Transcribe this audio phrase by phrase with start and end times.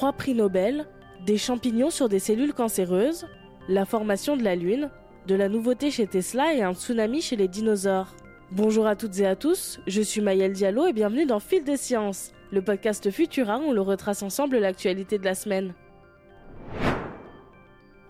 [0.00, 0.86] Trois prix Nobel,
[1.26, 3.26] des champignons sur des cellules cancéreuses,
[3.68, 4.88] la formation de la Lune,
[5.26, 8.16] de la nouveauté chez Tesla et un tsunami chez les dinosaures.
[8.50, 11.76] Bonjour à toutes et à tous, je suis Mayel Diallo et bienvenue dans Fil des
[11.76, 15.74] Sciences, le podcast Futura où l'on retrace ensemble l'actualité de la semaine.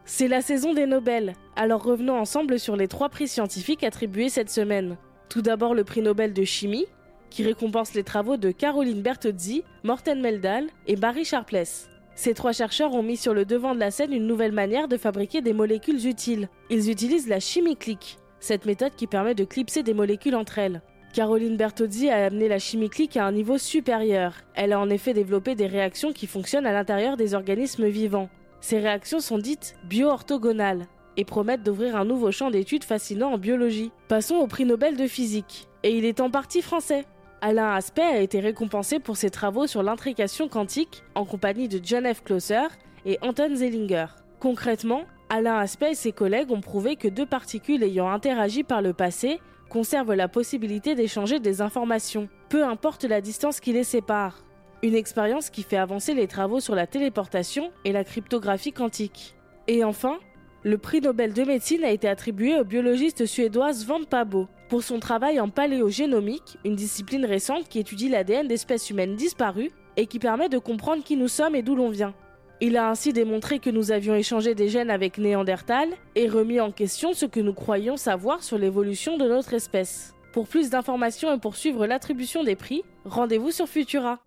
[0.04, 4.50] C'est la saison des Nobel, alors revenons ensemble sur les trois prix scientifiques attribués cette
[4.50, 4.97] semaine.
[5.28, 6.86] Tout d'abord le prix Nobel de chimie,
[7.30, 11.89] qui récompense les travaux de Caroline Bertozzi, Morten Meldal et Barry Sharpless.
[12.15, 14.98] Ces trois chercheurs ont mis sur le devant de la scène une nouvelle manière de
[14.98, 16.48] fabriquer des molécules utiles.
[16.69, 20.83] Ils utilisent la chimie clique, cette méthode qui permet de clipser des molécules entre elles.
[21.15, 24.34] Caroline Bertozzi a amené la chimie clique à un niveau supérieur.
[24.55, 28.28] Elle a en effet développé des réactions qui fonctionnent à l'intérieur des organismes vivants.
[28.61, 30.87] Ces réactions sont dites bio-orthogonales
[31.17, 33.91] et promettent d'ouvrir un nouveau champ d'études fascinant en biologie.
[34.09, 35.69] Passons au prix Nobel de physique.
[35.83, 37.06] Et il est en partie français.
[37.42, 42.06] Alain Aspect a été récompensé pour ses travaux sur l'intrication quantique en compagnie de John
[42.12, 42.22] F.
[42.22, 42.66] Closer
[43.06, 44.06] et Anton Zellinger.
[44.41, 48.92] Concrètement, Alain Aspect et ses collègues ont prouvé que deux particules ayant interagi par le
[48.92, 54.44] passé conservent la possibilité d'échanger des informations, peu importe la distance qui les sépare.
[54.82, 59.34] Une expérience qui fait avancer les travaux sur la téléportation et la cryptographie quantique.
[59.66, 60.19] Et enfin,
[60.62, 65.00] le prix Nobel de médecine a été attribué au biologiste suédoise Van Pabo pour son
[65.00, 70.50] travail en paléogénomique, une discipline récente qui étudie l'ADN d'espèces humaines disparues et qui permet
[70.50, 72.14] de comprendre qui nous sommes et d'où l'on vient.
[72.61, 76.72] Il a ainsi démontré que nous avions échangé des gènes avec Néandertal et remis en
[76.72, 80.14] question ce que nous croyions savoir sur l'évolution de notre espèce.
[80.33, 84.19] Pour plus d'informations et pour suivre l'attribution des prix, rendez-vous sur Futura.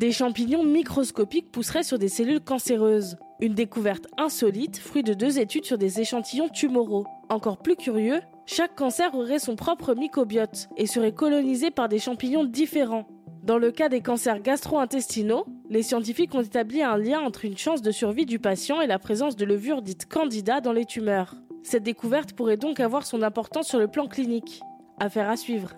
[0.00, 3.18] Des champignons microscopiques pousseraient sur des cellules cancéreuses.
[3.38, 7.04] Une découverte insolite, fruit de deux études sur des échantillons tumoraux.
[7.28, 12.44] Encore plus curieux, chaque cancer aurait son propre mycobiote et serait colonisé par des champignons
[12.44, 13.08] différents.
[13.42, 17.82] Dans le cas des cancers gastro-intestinaux, les scientifiques ont établi un lien entre une chance
[17.82, 21.34] de survie du patient et la présence de levures dites candida dans les tumeurs.
[21.62, 24.62] Cette découverte pourrait donc avoir son importance sur le plan clinique.
[24.98, 25.74] Affaire à suivre.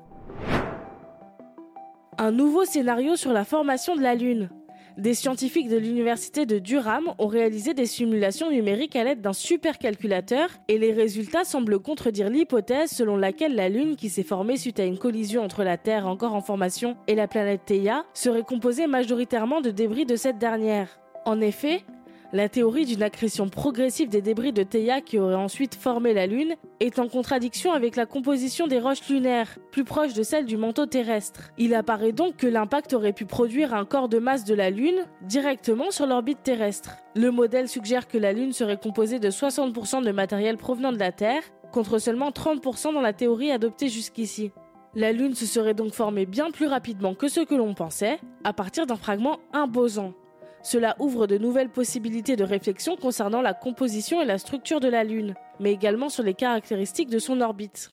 [2.19, 4.51] Un nouveau scénario sur la formation de la Lune.
[4.99, 10.51] Des scientifiques de l'université de Durham ont réalisé des simulations numériques à l'aide d'un supercalculateur
[10.69, 14.85] et les résultats semblent contredire l'hypothèse selon laquelle la Lune, qui s'est formée suite à
[14.85, 19.63] une collision entre la Terre encore en formation et la planète Theia, serait composée majoritairement
[19.63, 20.99] de débris de cette dernière.
[21.25, 21.83] En effet,
[22.33, 26.55] la théorie d'une accrétion progressive des débris de Theia qui aurait ensuite formé la Lune
[26.81, 30.87] est en contradiction avec la composition des roches lunaires, plus proche de celle du manteau
[30.87, 31.51] terrestre.
[31.59, 35.05] Il apparaît donc que l'impact aurait pu produire un corps de masse de la Lune
[35.21, 36.97] directement sur l'orbite terrestre.
[37.15, 41.13] Le modèle suggère que la Lune serait composée de 60% de matériel provenant de la
[41.13, 44.53] Terre, contre seulement 30% dans la théorie adoptée jusqu'ici.
[44.95, 48.53] La Lune se serait donc formée bien plus rapidement que ce que l'on pensait, à
[48.53, 50.15] partir d'un fragment imposant.
[50.63, 55.03] Cela ouvre de nouvelles possibilités de réflexion concernant la composition et la structure de la
[55.03, 57.91] Lune, mais également sur les caractéristiques de son orbite.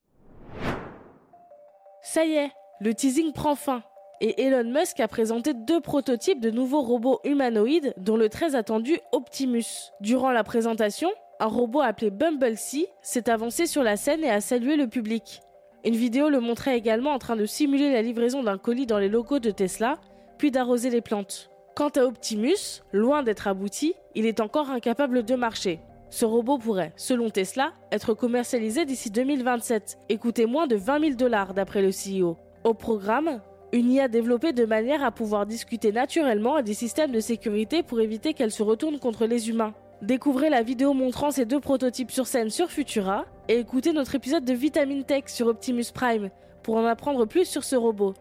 [2.01, 3.83] Ça y est, le teasing prend fin.
[4.21, 8.99] Et Elon Musk a présenté deux prototypes de nouveaux robots humanoïdes, dont le très attendu
[9.13, 9.91] Optimus.
[10.01, 11.09] Durant la présentation,
[11.39, 15.41] un robot appelé Bumblesea s'est avancé sur la scène et a salué le public.
[15.85, 19.07] Une vidéo le montrait également en train de simuler la livraison d'un colis dans les
[19.07, 19.97] locaux de Tesla,
[20.37, 21.49] puis d'arroser les plantes.
[21.79, 25.79] Quant à Optimus, loin d'être abouti, il est encore incapable de marcher.
[26.09, 31.13] Ce robot pourrait, selon Tesla, être commercialisé d'ici 2027 et coûter moins de 20 000
[31.13, 32.35] dollars d'après le CEO.
[32.65, 33.39] Au programme,
[33.71, 38.01] une IA développée de manière à pouvoir discuter naturellement à des systèmes de sécurité pour
[38.01, 39.73] éviter qu'elle se retourne contre les humains.
[40.01, 44.43] Découvrez la vidéo montrant ces deux prototypes sur scène sur Futura et écoutez notre épisode
[44.43, 46.29] de Vitamine Tech sur Optimus Prime
[46.61, 48.15] pour en apprendre plus sur ce robot.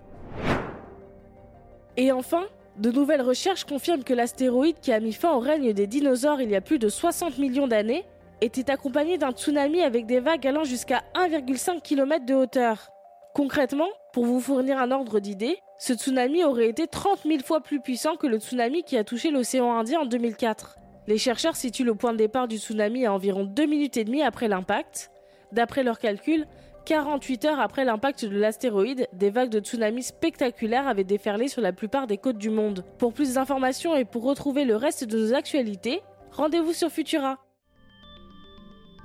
[1.96, 2.46] Et enfin,
[2.78, 6.50] de nouvelles recherches confirment que l'astéroïde qui a mis fin au règne des dinosaures il
[6.50, 8.04] y a plus de 60 millions d'années
[8.40, 12.90] était accompagné d'un tsunami avec des vagues allant jusqu'à 1,5 km de hauteur.
[13.34, 17.80] Concrètement, pour vous fournir un ordre d'idée, ce tsunami aurait été 30 000 fois plus
[17.80, 20.76] puissant que le tsunami qui a touché l'océan Indien en 2004.
[21.08, 24.22] Les chercheurs situent le point de départ du tsunami à environ 2 minutes et demie
[24.22, 25.10] après l'impact.
[25.50, 26.46] D'après leurs calculs,
[26.88, 31.74] 48 heures après l'impact de l'astéroïde, des vagues de tsunamis spectaculaires avaient déferlé sur la
[31.74, 32.82] plupart des côtes du monde.
[32.96, 36.00] Pour plus d'informations et pour retrouver le reste de nos actualités,
[36.32, 37.36] rendez-vous sur Futura.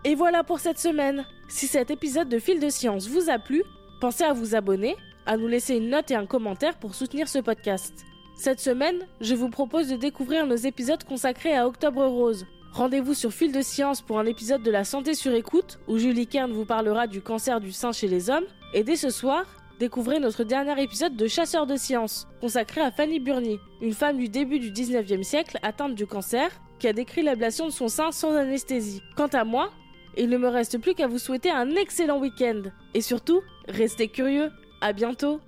[0.05, 1.25] Et voilà pour cette semaine.
[1.49, 3.61] Si cet épisode de Fil de Science vous a plu,
[3.99, 4.95] pensez à vous abonner,
[5.25, 8.05] à nous laisser une note et un commentaire pour soutenir ce podcast.
[8.37, 13.31] Cette semaine, je vous propose de découvrir nos épisodes consacrés à Octobre Rose, Rendez-vous sur
[13.31, 16.65] Fil de Science pour un épisode de la santé sur écoute où Julie Kern vous
[16.65, 18.45] parlera du cancer du sein chez les hommes.
[18.73, 19.45] Et dès ce soir,
[19.79, 24.27] découvrez notre dernier épisode de Chasseurs de sciences, consacré à Fanny Burny, une femme du
[24.27, 26.49] début du 19e siècle atteinte du cancer,
[26.79, 29.03] qui a décrit l'ablation de son sein sans anesthésie.
[29.15, 29.69] Quant à moi,
[30.17, 32.63] il ne me reste plus qu'à vous souhaiter un excellent week-end.
[32.95, 34.49] Et surtout, restez curieux.
[34.81, 35.39] À bientôt